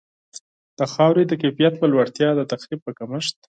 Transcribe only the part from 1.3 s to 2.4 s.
کیفیت په لوړتیا،